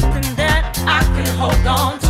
nothing 0.00 0.34
that 0.34 0.76
I 0.86 1.02
can 1.14 1.26
hold 1.38 1.66
on 1.66 1.98
to. 2.00 2.03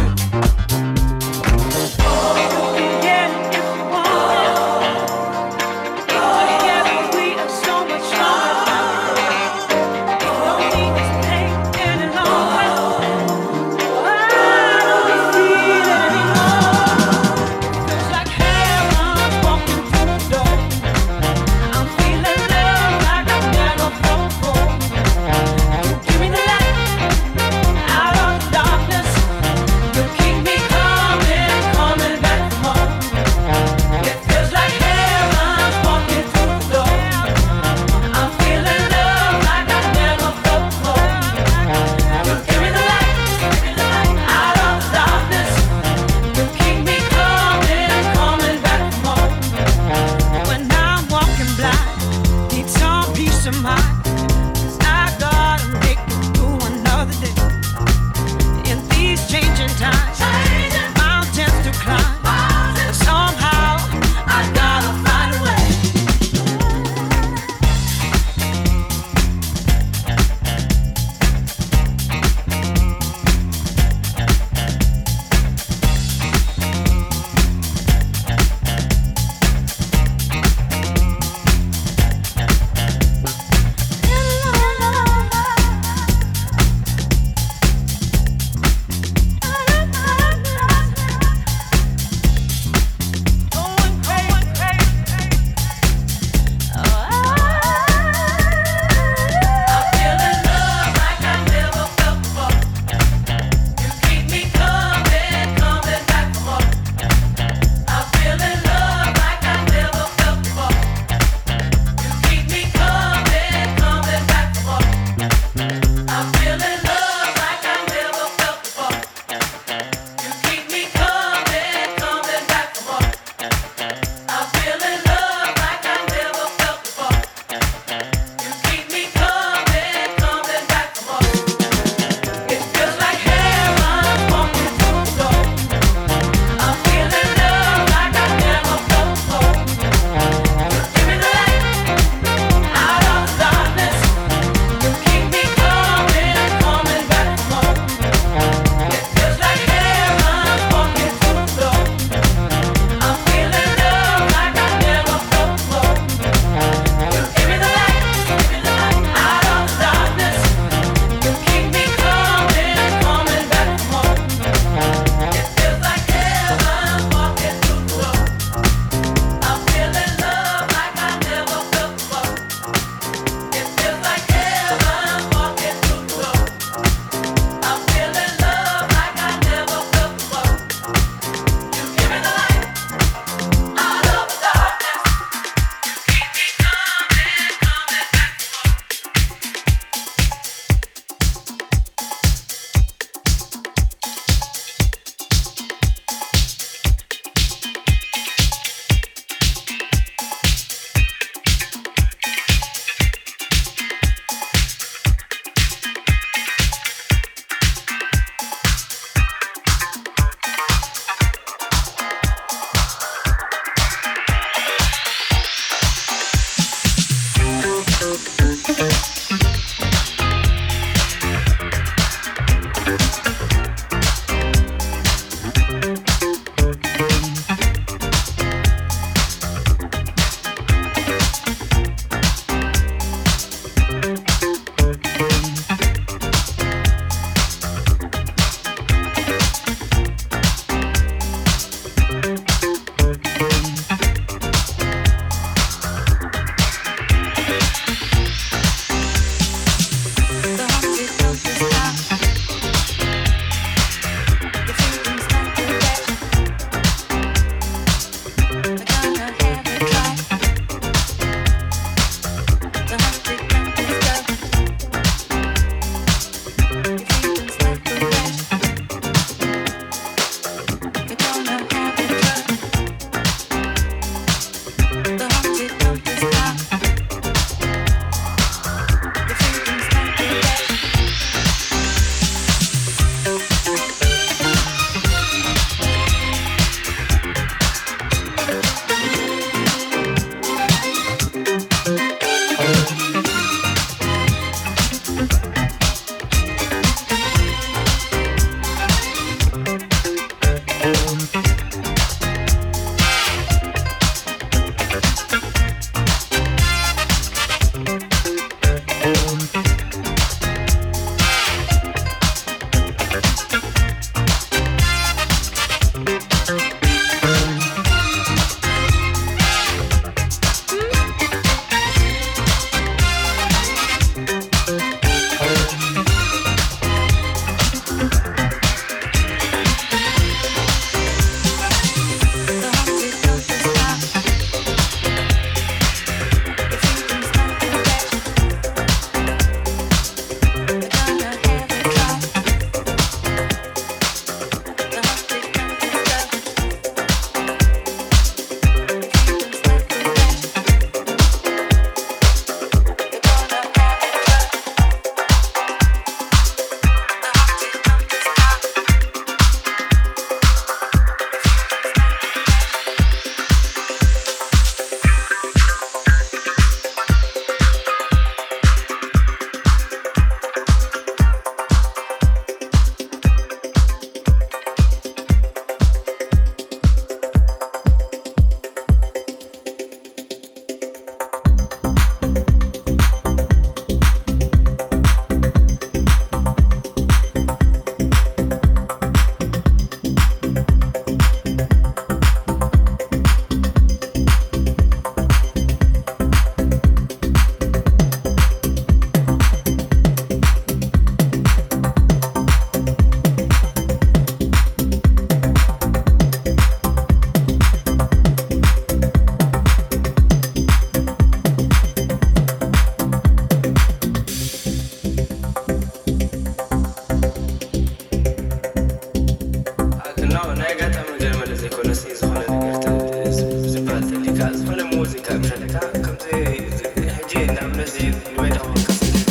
decir, 427.84 428.14
vete 428.41 428.58
a 428.58 429.23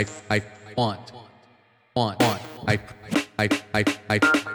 I 0.00 0.06
I 0.30 0.42
want 0.78 1.12
want 1.94 2.20
want 2.22 2.42
I 2.66 2.78
I 3.38 3.48
I 3.74 3.84
I 4.08 4.46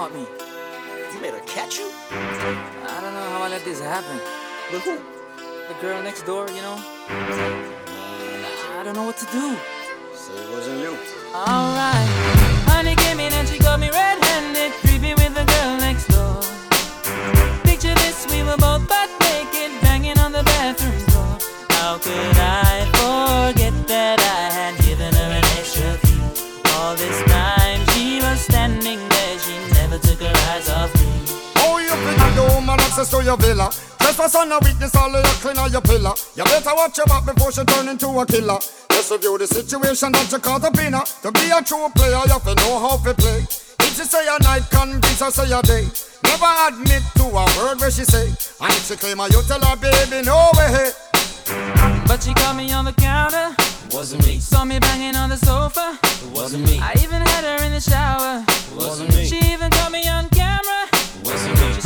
caught 0.00 0.14
me. 0.14 0.26
You 1.12 1.20
made 1.20 1.34
her 1.34 1.44
catch 1.44 1.78
you? 1.78 1.90
I 2.10 3.00
don't 3.02 3.12
know 3.12 3.28
how 3.32 3.42
I 3.42 3.48
let 3.50 3.62
this 3.66 3.80
happen. 3.80 4.16
With 4.72 4.82
who? 4.84 4.96
The 5.68 5.74
girl 5.82 6.02
next 6.02 6.22
door, 6.22 6.48
you 6.48 6.62
know? 6.62 6.76
I 8.78 8.82
don't 8.82 8.94
know 8.94 9.04
what 9.04 9.18
to 9.18 9.26
do. 9.26 9.58
Say 10.14 10.32
it 10.32 10.50
wasn't 10.56 10.80
you. 10.80 10.96
Alright. 11.34 12.08
Honey 12.72 12.96
came 12.96 13.20
in 13.20 13.30
and 13.34 13.46
she 13.46 13.58
access 33.00 33.18
to 33.18 33.24
your 33.24 33.36
villa? 33.36 33.70
Trespass 33.98 34.34
on 34.34 34.52
a 34.52 34.58
witness, 34.60 34.94
all 34.94 35.14
of 35.14 35.24
your 35.24 35.34
clean 35.40 35.58
on 35.58 35.72
your 35.72 35.80
pillar. 35.80 36.12
You 36.36 36.44
better 36.44 36.74
watch 36.74 36.96
your 36.98 37.06
back 37.06 37.24
before 37.24 37.52
she 37.52 37.64
turn 37.64 37.88
into 37.88 38.08
a 38.08 38.26
killer. 38.26 38.58
Just 38.90 39.10
review 39.10 39.38
the 39.38 39.46
situation 39.46 40.12
that 40.12 40.30
you 40.30 40.38
caught 40.38 40.64
up 40.64 40.78
in 40.78 40.92
her. 40.92 41.04
To 41.22 41.32
be 41.32 41.48
a 41.50 41.62
true 41.62 41.88
player, 41.94 42.20
you 42.24 42.32
have 42.32 42.44
to 42.44 42.54
know 42.60 42.78
how 42.78 42.96
to 42.98 43.14
play. 43.14 43.40
If 43.80 43.96
she 43.96 44.04
say 44.04 44.26
a 44.28 44.36
night, 44.42 44.68
convince 44.70 45.20
her 45.20 45.30
say 45.30 45.50
a 45.52 45.62
day. 45.62 45.88
Never 46.24 46.52
admit 46.68 47.02
to 47.16 47.24
a 47.24 47.44
word 47.56 47.80
where 47.80 47.90
she 47.90 48.04
say. 48.04 48.28
And 48.28 48.72
if 48.76 48.86
she 48.86 48.96
claim 48.96 49.18
her, 49.18 49.28
you 49.28 49.40
tell 49.48 49.60
her, 49.60 49.76
baby, 49.76 50.24
no 50.24 50.50
way. 50.56 50.92
But 52.06 52.22
she 52.22 52.34
caught 52.34 52.56
me 52.56 52.70
on 52.72 52.84
the 52.84 52.92
counter, 52.92 53.54
Wasn't 53.92 54.24
me, 54.26 54.38
saw 54.38 54.64
me 54.64 54.78
banging 54.78 55.16
on 55.16 55.30
the 55.30 55.36
sofa. 55.36 55.98
it 56.02 56.30
wasn't 56.36 56.64
me, 56.64 56.78
I 56.78 56.92
even 57.02 57.22
had 57.22 57.44
her 57.44 57.64
in 57.64 57.72
the 57.72 57.80
shower. 57.80 58.44
it 58.46 58.76
wasn't 58.76 59.10
me, 59.16 59.24
She 59.24 59.38
even 59.52 59.70
caught 59.70 59.90
me 59.90 60.06
on 60.08 60.29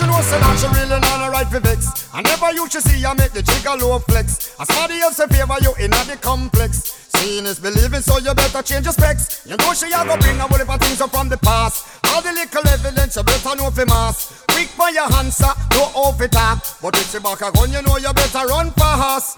she 0.00 0.06
know 0.06 0.20
say 0.24 0.40
that 0.40 0.56
she 0.56 0.68
really 0.72 1.00
not 1.00 1.28
a 1.28 1.30
right 1.30 1.46
for 1.46 1.60
vex. 1.60 2.08
I 2.14 2.22
never 2.22 2.52
used 2.52 2.72
to 2.72 2.80
see 2.80 3.02
her 3.04 3.14
make 3.14 3.32
the 3.32 3.42
jigger 3.42 3.76
low 3.76 3.98
flex. 3.98 4.56
As 4.58 4.66
somebody 4.72 5.00
else 5.00 5.20
favor 5.20 5.60
you 5.60 5.72
in 5.76 5.90
the 5.90 6.16
complex. 6.20 6.96
Seeing 7.20 7.44
is 7.44 7.60
believing, 7.60 8.00
so 8.00 8.16
you 8.18 8.32
better 8.32 8.62
change 8.62 8.86
your 8.86 8.94
specs. 8.94 9.44
You 9.44 9.56
know 9.60 9.74
she 9.74 9.92
a 9.92 10.00
go 10.04 10.16
bring 10.16 10.40
a 10.40 10.48
whole 10.48 10.56
heap 10.56 10.72
of 10.72 10.80
things 10.80 11.00
up 11.00 11.10
from 11.10 11.28
the 11.28 11.36
past. 11.36 11.99
All 12.10 12.22
the 12.22 12.32
little 12.32 12.68
evidence 12.68 13.16
you 13.16 13.22
better 13.22 13.56
know 13.56 13.70
for 13.70 13.86
mass. 13.86 14.44
Quick 14.50 14.68
for 14.68 14.90
your 14.90 15.10
answer, 15.14 15.52
no 15.72 15.82
off 15.94 16.20
it 16.20 16.32
talk. 16.32 16.64
But 16.82 16.96
if 16.98 17.10
she 17.10 17.18
back 17.18 17.40
a 17.40 17.50
gun, 17.52 17.72
you 17.72 17.82
know 17.82 17.96
you 17.96 18.12
better 18.12 18.46
run 18.46 18.70
fast. 18.72 19.36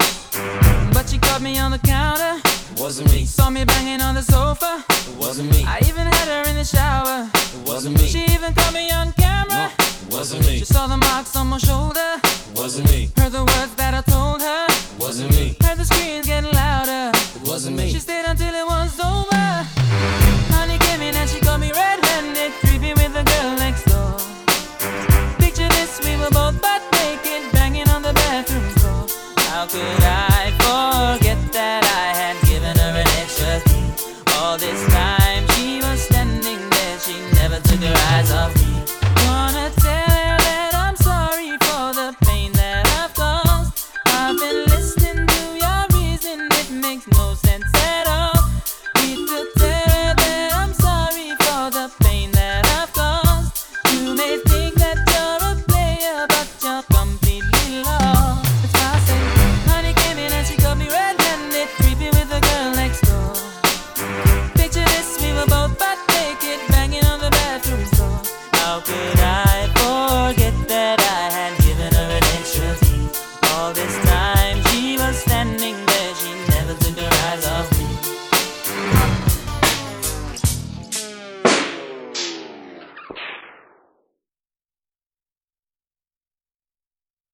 But 0.93 1.09
she 1.09 1.19
caught 1.19 1.43
me 1.43 1.59
on 1.59 1.71
the 1.73 1.79
counter, 1.79 2.41
It 2.45 2.81
wasn't 2.81 3.13
me, 3.13 3.25
saw 3.25 3.51
me 3.51 3.65
banging 3.65 4.01
on 4.01 4.15
the 4.15 4.23
sofa. 4.23 4.85
it 4.91 5.17
wasn't 5.17 5.51
me, 5.51 5.65
I 5.67 5.79
even 5.89 6.07
had 6.07 6.29
her 6.29 6.49
in 6.51 6.57
the 6.57 6.65
shower. 6.65 7.29
it 7.35 7.69
wasn't 7.69 7.99
me, 8.01 8.07
She 8.07 8.25
even 8.35 8.53
caught 8.55 8.73
me 8.75 8.91
on 8.91 9.13
camera. 9.13 9.71
it 9.79 10.13
wasn't 10.13 10.47
me, 10.47 10.59
She 10.59 10.65
saw 10.65 10.87
the 10.87 10.97
marks 10.97 11.35
on 11.37 11.47
my 11.49 11.59
shoulder. 11.59 12.21
it 12.25 12.57
wasn't 12.59 12.91
me, 12.91 13.11
Heard 13.17 13.33
the 13.33 13.45
words 13.45 13.75
that 13.77 13.95
I 13.95 14.03
told 14.03 14.41
her. 14.43 14.67
it 14.69 14.99
wasn't 15.01 15.31
me, 15.31 15.57
Heard 15.63 15.79
the 15.79 15.85
screams 15.85 16.27
getting 16.27 16.53
louder. 16.53 17.11
it 17.37 17.49
wasn't 17.49 17.77
me. 17.77 17.91
She 17.91 17.99
stayed 17.99 18.25
until 18.27 18.55
it 18.55 18.67
was 18.67 18.99
over. 19.01 20.52